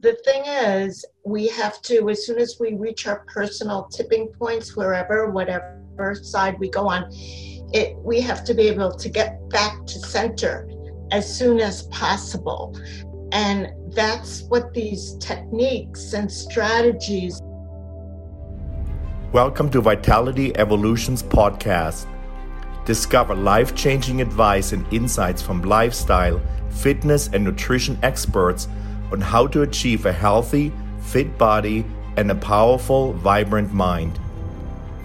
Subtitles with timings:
[0.00, 4.76] the thing is, we have to, as soon as we reach our personal tipping points,
[4.76, 7.08] wherever, whatever side we go on,
[7.72, 10.70] it, we have to be able to get back to center
[11.10, 12.78] as soon as possible.
[13.32, 17.42] And that's what these techniques and strategies.
[19.32, 22.06] Welcome to Vitality Evolutions Podcast.
[22.84, 28.68] Discover life changing advice and insights from lifestyle, fitness, and nutrition experts
[29.10, 31.84] on how to achieve a healthy, fit body
[32.16, 34.18] and a powerful, vibrant mind.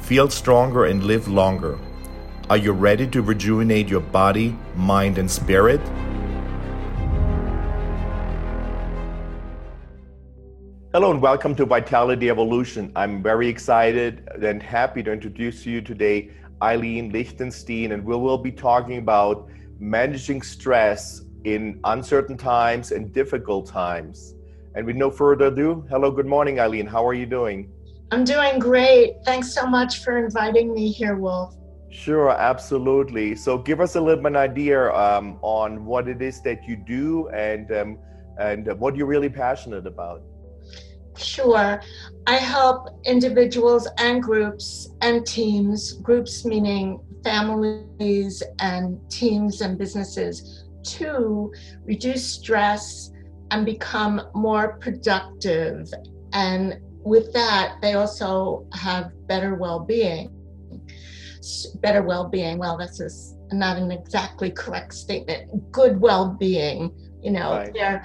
[0.00, 1.78] Feel stronger and live longer.
[2.50, 5.80] Are you ready to rejuvenate your body, mind, and spirit?
[10.92, 12.92] Hello and welcome to Vitality Evolution.
[12.96, 18.52] I'm very excited and happy to introduce you today Eileen Lichtenstein, and we will be
[18.52, 24.34] talking about managing stress in uncertain times and difficult times.
[24.74, 26.86] And with no further ado, hello, good morning, Eileen.
[26.86, 27.70] How are you doing?
[28.10, 29.16] I'm doing great.
[29.24, 31.54] Thanks so much for inviting me here, Wolf.
[31.90, 33.34] Sure, absolutely.
[33.34, 36.66] So, give us a little bit of an idea um, on what it is that
[36.66, 37.98] you do and um,
[38.38, 40.22] and what you're really passionate about.
[41.16, 41.80] Sure.
[42.26, 51.52] I help individuals and groups and teams, groups meaning families and teams and businesses, to
[51.84, 53.10] reduce stress
[53.50, 55.88] and become more productive.
[56.32, 60.30] And with that, they also have better well being.
[61.80, 65.70] Better well being, well, that's just not an exactly correct statement.
[65.72, 67.74] Good well being, you know, right.
[67.74, 68.04] their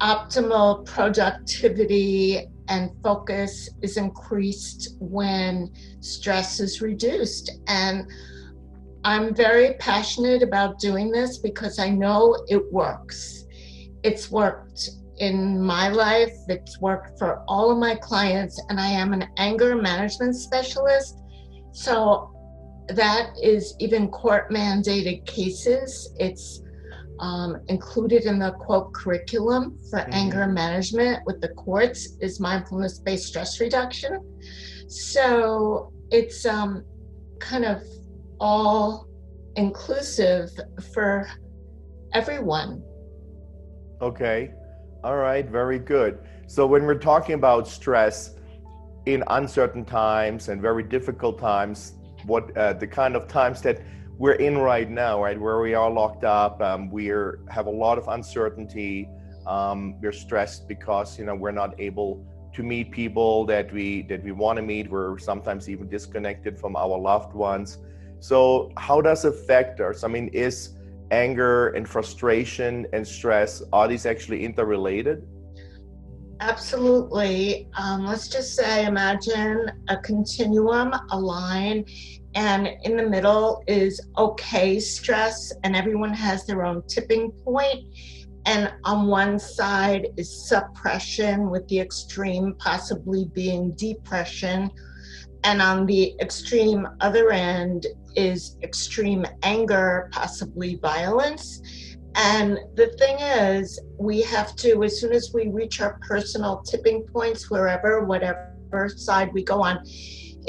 [0.00, 7.50] optimal productivity and focus is increased when stress is reduced.
[7.68, 8.06] And
[9.06, 13.44] I'm very passionate about doing this because I know it works.
[14.02, 19.12] It's worked in my life, it's worked for all of my clients, and I am
[19.12, 21.22] an anger management specialist.
[21.70, 22.32] So
[22.88, 26.12] that is even court mandated cases.
[26.18, 26.60] It's
[27.20, 30.14] um, included in the quote curriculum for mm-hmm.
[30.14, 34.18] anger management with the courts is mindfulness based stress reduction.
[34.88, 36.84] So it's um,
[37.38, 37.84] kind of
[38.40, 39.06] all
[39.56, 40.50] inclusive
[40.92, 41.26] for
[42.12, 42.82] everyone.
[44.00, 44.52] Okay.
[45.02, 45.48] All right.
[45.48, 46.18] Very good.
[46.46, 48.34] So when we're talking about stress
[49.06, 51.94] in uncertain times and very difficult times,
[52.24, 53.80] what uh, the kind of times that
[54.18, 57.98] we're in right now, right, where we are locked up, um, we have a lot
[57.98, 59.08] of uncertainty.
[59.46, 64.24] Um, we're stressed because you know we're not able to meet people that we that
[64.24, 64.90] we want to meet.
[64.90, 67.78] We're sometimes even disconnected from our loved ones.
[68.20, 70.04] So, how does it affect us?
[70.04, 70.76] I mean, is
[71.10, 75.26] anger and frustration and stress are these actually interrelated?
[76.40, 77.68] Absolutely.
[77.78, 81.84] Um, let's just say, imagine a continuum, a line,
[82.34, 87.84] and in the middle is okay stress, and everyone has their own tipping point.
[88.44, 94.70] And on one side is suppression, with the extreme possibly being depression
[95.46, 97.86] and on the extreme other end
[98.16, 101.62] is extreme anger, possibly violence.
[102.16, 107.06] And the thing is, we have to, as soon as we reach our personal tipping
[107.06, 109.78] points, wherever, whatever side we go on,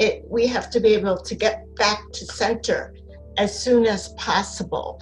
[0.00, 2.92] it, we have to be able to get back to center
[3.36, 5.00] as soon as possible.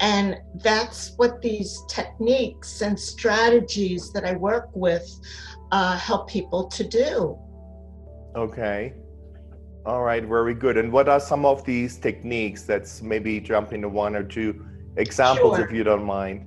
[0.00, 5.08] And that's what these techniques and strategies that I work with
[5.72, 7.38] uh, help people to do.
[8.36, 8.92] Okay.
[9.86, 10.76] All right, very good.
[10.76, 12.62] And what are some of these techniques?
[12.64, 15.64] That's maybe jump into one or two examples sure.
[15.64, 16.46] if you don't mind.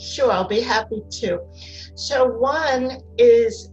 [0.00, 1.40] Sure, I'll be happy to.
[1.94, 3.70] So, one is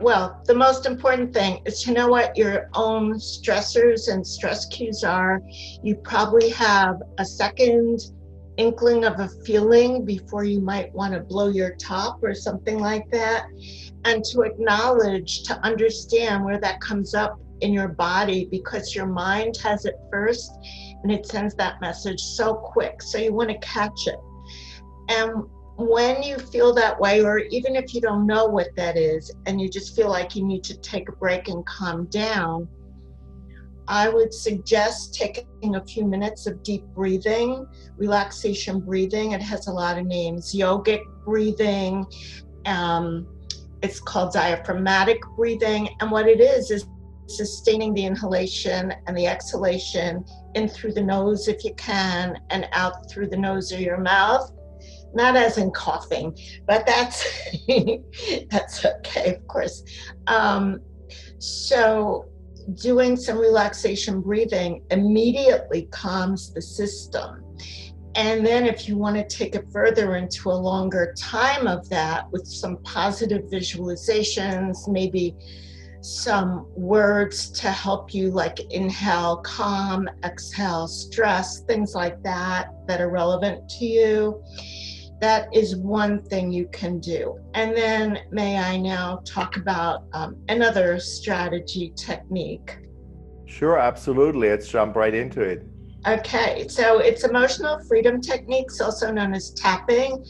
[0.00, 5.04] well, the most important thing is to know what your own stressors and stress cues
[5.04, 5.42] are.
[5.82, 8.00] You probably have a second
[8.56, 13.10] inkling of a feeling before you might want to blow your top or something like
[13.10, 13.46] that.
[14.04, 19.56] And to acknowledge, to understand where that comes up in your body because your mind
[19.62, 20.50] has it first
[21.02, 23.02] and it sends that message so quick.
[23.02, 24.18] So you want to catch it.
[25.08, 25.44] And
[25.76, 29.60] when you feel that way, or even if you don't know what that is and
[29.60, 32.68] you just feel like you need to take a break and calm down,
[33.88, 37.66] I would suggest taking a few minutes of deep breathing,
[37.96, 39.32] relaxation breathing.
[39.32, 42.06] It has a lot of names yogic breathing.
[42.66, 43.26] Um,
[43.82, 45.88] it's called diaphragmatic breathing.
[46.00, 46.86] And what it is, is
[47.30, 50.24] sustaining the inhalation and the exhalation
[50.54, 54.50] in through the nose if you can, and out through the nose or your mouth.
[55.12, 56.36] not as in coughing,
[56.66, 57.26] but that's
[58.50, 59.82] that's okay, of course.
[60.26, 60.80] Um,
[61.38, 62.30] so
[62.74, 67.44] doing some relaxation breathing immediately calms the system.
[68.16, 72.30] And then, if you want to take it further into a longer time of that
[72.32, 75.36] with some positive visualizations, maybe
[76.00, 83.10] some words to help you, like inhale calm, exhale stress, things like that, that are
[83.10, 84.42] relevant to you.
[85.20, 87.38] That is one thing you can do.
[87.54, 92.78] And then, may I now talk about um, another strategy technique?
[93.44, 94.48] Sure, absolutely.
[94.48, 95.66] Let's jump right into it.
[96.06, 100.24] Okay, so it's emotional freedom techniques, also known as tapping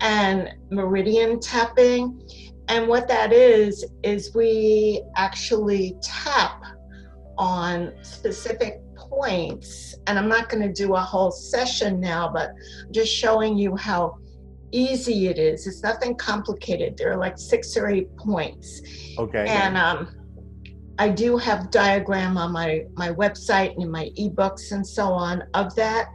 [0.00, 2.20] and meridian tapping.
[2.68, 6.62] And what that is, is we actually tap
[7.38, 9.94] on specific points.
[10.06, 12.50] And I'm not going to do a whole session now, but
[12.90, 14.18] just showing you how
[14.72, 15.66] easy it is.
[15.66, 16.96] It's nothing complicated.
[16.96, 18.82] There are like six or eight points.
[19.18, 19.46] Okay.
[19.46, 20.14] And um,
[20.98, 25.44] I do have diagram on my, my website and in my ebooks and so on
[25.54, 26.08] of that.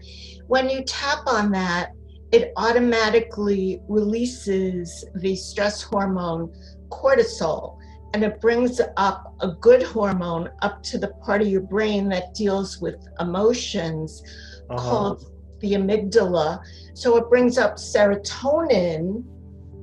[0.48, 1.92] When you tap on that,
[2.32, 6.54] it automatically releases the stress hormone
[6.90, 7.78] cortisol
[8.14, 12.34] and it brings up a good hormone up to the part of your brain that
[12.34, 14.22] deals with emotions
[14.70, 14.82] uh-huh.
[14.82, 16.62] called the amygdala.
[16.94, 19.24] So it brings up serotonin.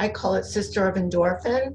[0.00, 1.74] I call it sister of endorphin.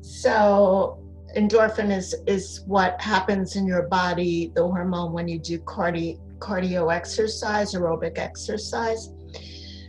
[0.00, 0.98] So
[1.36, 6.94] endorphin is is what happens in your body, the hormone when you do cardio cardio
[6.94, 9.10] exercise, aerobic exercise.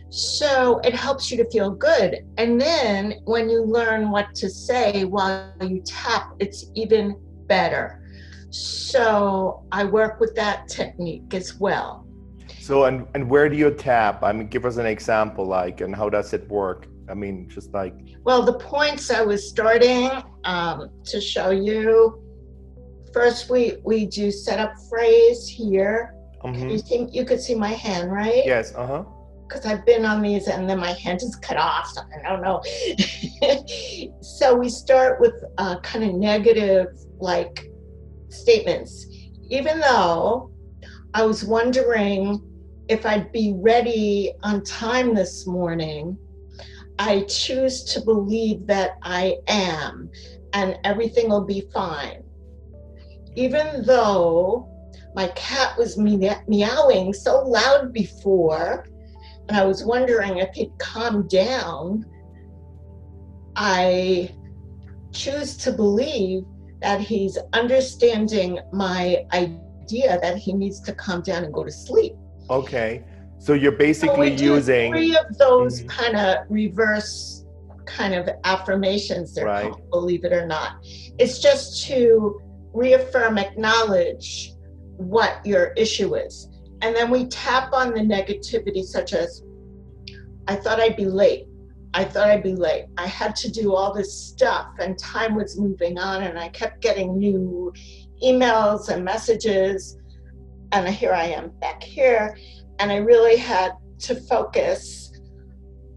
[0.08, 2.20] So it helps you to feel good.
[2.38, 7.16] And then when you learn what to say while you tap, it's even
[7.46, 8.02] better.
[8.50, 12.06] So I work with that technique as well.
[12.60, 14.22] So and and where do you tap?
[14.22, 16.86] I mean, give us an example, like, and how does it work?
[17.08, 17.94] I mean, just like.
[18.24, 20.10] Well, the points I was starting
[20.44, 22.22] um, to show you.
[23.12, 26.14] First, we we do set up phrase here.
[26.44, 26.68] Mm-hmm.
[26.68, 28.44] You see, you could see my hand, right?
[28.44, 28.74] Yes.
[28.74, 29.04] Uh huh.
[29.48, 31.88] Because I've been on these, and then my hand is cut off.
[31.88, 32.60] So I don't know.
[34.20, 36.88] so we start with uh, kind of negative,
[37.20, 37.70] like
[38.28, 39.06] statements.
[39.48, 40.50] Even though
[41.14, 42.40] I was wondering
[42.88, 46.18] if I'd be ready on time this morning,
[46.98, 50.10] I choose to believe that I am
[50.52, 52.22] and everything will be fine.
[53.34, 54.68] Even though
[55.14, 58.86] my cat was me- meowing so loud before,
[59.48, 62.04] and I was wondering if he'd calm down,
[63.54, 64.34] I
[65.12, 66.44] choose to believe
[66.82, 72.14] that he's understanding my idea that he needs to calm down and go to sleep.
[72.50, 73.04] Okay.
[73.38, 75.88] So you're basically so using three of those mm-hmm.
[75.88, 77.44] kind of reverse
[77.86, 79.70] kind of affirmations they're right.
[79.70, 80.78] called, believe it or not.
[81.18, 82.40] It's just to
[82.72, 84.52] reaffirm, acknowledge
[84.96, 86.48] what your issue is.
[86.82, 89.42] And then we tap on the negativity, such as,
[90.48, 91.46] I thought I'd be late.
[91.94, 92.86] I thought I'd be late.
[92.98, 96.82] I had to do all this stuff, and time was moving on, and I kept
[96.82, 97.72] getting new
[98.22, 99.98] emails and messages.
[100.72, 102.36] And here I am back here
[102.78, 105.12] and I really had to focus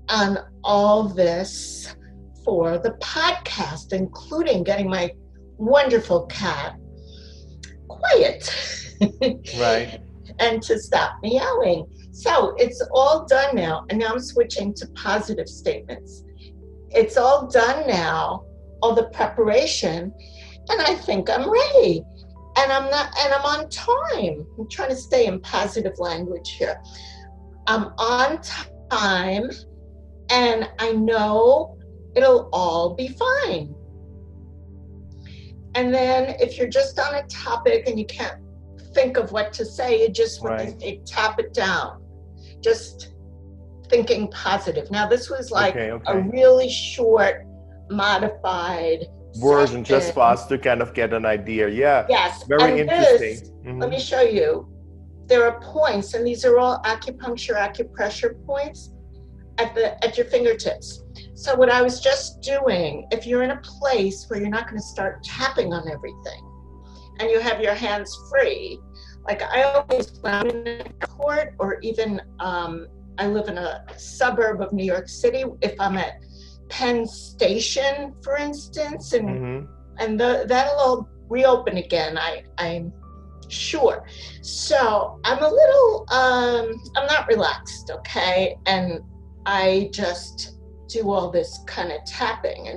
[0.08, 1.96] on all this
[2.44, 5.12] for the podcast, including getting my
[5.58, 6.78] wonderful cat
[7.88, 8.98] quiet.
[9.60, 10.00] right.
[10.40, 11.86] And to stop meowing.
[12.12, 13.86] So it's all done now.
[13.90, 16.24] And now I'm switching to positive statements.
[16.90, 18.44] It's all done now,
[18.82, 20.14] all the preparation,
[20.70, 22.04] and I think I'm ready
[22.58, 24.46] and I'm not, and I'm on time.
[24.58, 26.82] I'm trying to stay in positive language here.
[27.68, 28.42] I'm on
[28.90, 29.50] time,
[30.30, 31.78] and I know
[32.16, 33.74] it'll all be fine.
[35.76, 38.42] And then if you're just on a topic and you can't
[38.94, 41.06] think of what to say, you just right.
[41.06, 42.04] tap it down.
[42.62, 43.14] Just
[43.90, 44.90] thinking positive.
[44.92, 46.12] Now this was like okay, okay.
[46.12, 47.46] a really short,
[47.90, 49.06] modified
[49.36, 51.70] version just for us to kind of get an idea.
[51.70, 52.06] Yeah.
[52.10, 52.44] Yes.
[52.48, 53.20] Very and interesting.
[53.20, 53.80] This, mm-hmm.
[53.80, 54.68] Let me show you.
[55.28, 58.92] There are points, and these are all acupuncture, acupressure points
[59.60, 61.04] at the at your fingertips.
[61.36, 64.82] So what I was just doing, if you're in a place where you're not going
[64.82, 66.49] to start tapping on everything,
[67.20, 68.80] and you have your hands free,
[69.28, 73.86] like I always when I'm in a court or even um, I live in a
[73.98, 76.14] suburb of New York City, if I'm at
[76.70, 79.72] Penn Station, for instance, and mm-hmm.
[80.00, 82.18] and the, that'll all reopen again.
[82.18, 82.94] I I'm
[83.50, 84.06] sure.
[84.42, 89.02] So I'm a little um, I'm not relaxed, okay, and
[89.46, 90.58] I just
[90.88, 92.68] do all this kind of tapping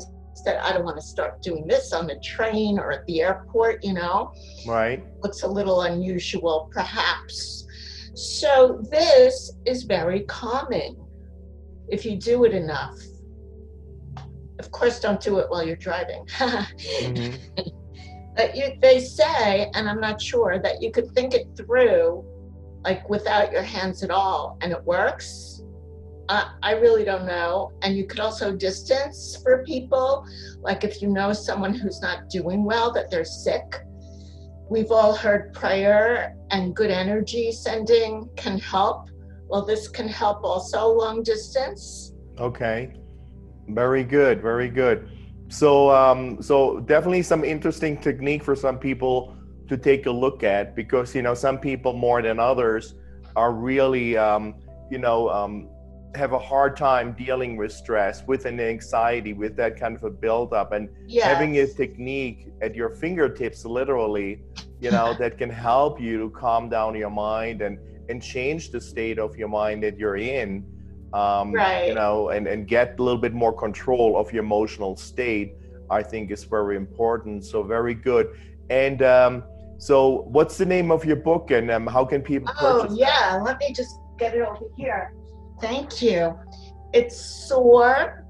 [0.42, 0.60] instead.
[0.62, 3.92] I don't want to start doing this on the train or at the airport, you
[3.92, 4.32] know.
[4.66, 5.04] Right.
[5.22, 7.66] Looks a little unusual, perhaps.
[8.14, 10.96] So this is very calming
[11.88, 12.96] if you do it enough.
[14.58, 16.24] Of course, don't do it while you're driving.
[16.26, 17.62] mm-hmm.
[18.34, 22.24] But you, they say, and I'm not sure, that you could think it through,
[22.82, 25.60] like without your hands at all, and it works.
[26.28, 27.72] Uh, I really don't know.
[27.82, 30.24] And you could also distance for people,
[30.60, 33.82] like if you know someone who's not doing well, that they're sick.
[34.70, 39.08] We've all heard prayer and good energy sending can help.
[39.48, 42.14] Well, this can help also long distance.
[42.38, 42.94] Okay.
[43.68, 44.40] Very good.
[44.40, 45.10] Very good.
[45.48, 49.36] So, um, so definitely some interesting technique for some people
[49.68, 52.94] to take a look at because you know some people more than others
[53.36, 54.54] are really um,
[54.90, 55.68] you know um,
[56.14, 60.10] have a hard time dealing with stress, with an anxiety, with that kind of a
[60.10, 61.24] buildup, and yes.
[61.24, 64.42] having a technique at your fingertips, literally,
[64.80, 67.78] you know, that can help you to calm down your mind and
[68.08, 70.64] and change the state of your mind that you're in,
[71.14, 71.88] um, right.
[71.88, 75.54] you know, and and get a little bit more control of your emotional state.
[75.90, 77.44] I think is very important.
[77.44, 78.34] So very good.
[78.70, 79.44] And um,
[79.82, 82.54] so, what's the name of your book, and um, how can people?
[82.60, 83.42] Oh yeah, that?
[83.42, 85.12] let me just get it over here.
[85.62, 86.38] Thank you.
[86.92, 87.16] It's
[87.48, 88.26] SOAR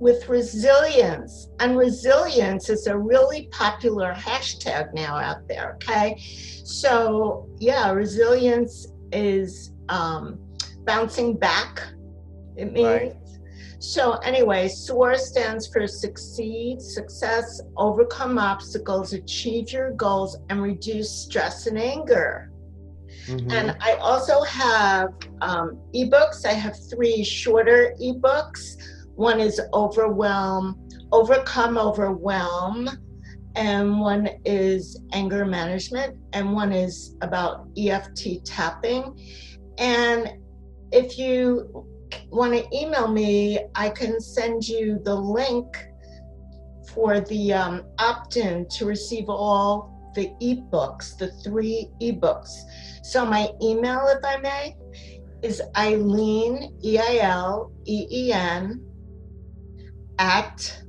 [0.00, 1.48] with resilience.
[1.60, 6.18] And resilience is a really popular hashtag now out there, okay?
[6.64, 10.40] So, yeah, resilience is um,
[10.84, 11.82] bouncing back,
[12.56, 12.86] it means.
[12.86, 13.16] Right.
[13.78, 21.66] So, anyway, SOAR stands for succeed, success, overcome obstacles, achieve your goals, and reduce stress
[21.66, 22.49] and anger.
[23.26, 23.50] Mm-hmm.
[23.50, 25.10] And I also have
[25.40, 26.44] um, ebooks.
[26.44, 28.76] I have three shorter ebooks.
[29.14, 32.88] One is Overwhelm, Overcome Overwhelm,
[33.54, 39.18] and one is Anger Management, and one is about EFT tapping.
[39.78, 40.32] And
[40.92, 41.86] if you
[42.30, 45.66] want to email me, I can send you the link
[46.94, 52.50] for the um, opt in to receive all the ebooks, the three ebooks.
[53.02, 54.76] So my email, if I may,
[55.42, 58.84] is Eileen, E I L E E N,
[60.18, 60.82] at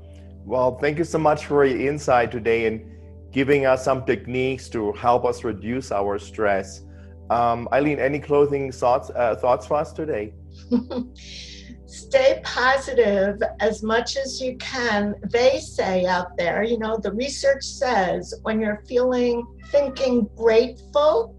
[0.44, 2.84] Well, thank you so much for your insight today and
[3.32, 6.82] giving us some techniques to help us reduce our stress.
[7.30, 10.32] Um, Eileen, any closing thoughts uh, thoughts for us today?
[11.88, 15.14] stay positive as much as you can.
[15.30, 21.35] They say out there, you know, the research says when you're feeling, thinking grateful,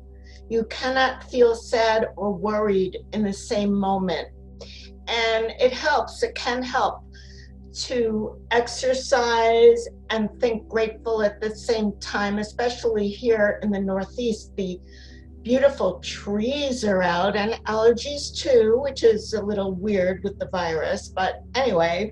[0.50, 4.30] you cannot feel sad or worried in the same moment.
[5.08, 7.04] And it helps, it can help
[7.72, 14.56] to exercise and think grateful at the same time, especially here in the Northeast.
[14.56, 14.80] The
[15.44, 21.10] beautiful trees are out and allergies too, which is a little weird with the virus.
[21.10, 22.12] But anyway,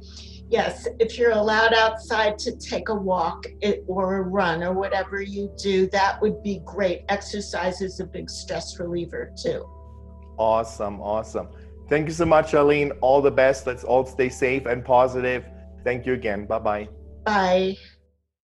[0.49, 3.45] yes, if you're allowed outside to take a walk
[3.87, 7.03] or a run or whatever you do, that would be great.
[7.09, 9.65] Exercise is a big stress reliever too.
[10.37, 11.49] Awesome, awesome.
[11.89, 12.91] Thank you so much, Eileen.
[13.01, 13.65] All the best.
[13.65, 15.45] Let's all stay safe and positive.
[15.83, 16.45] Thank you again.
[16.45, 16.89] Bye-bye.
[17.25, 17.77] Bye.